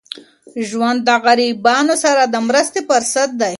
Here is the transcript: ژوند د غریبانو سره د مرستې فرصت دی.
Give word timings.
ژوند 0.69 0.99
د 1.07 1.11
غریبانو 1.25 1.95
سره 2.03 2.23
د 2.33 2.35
مرستې 2.47 2.79
فرصت 2.89 3.29
دی. 3.41 3.49